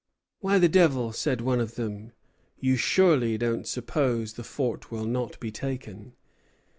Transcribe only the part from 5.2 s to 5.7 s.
be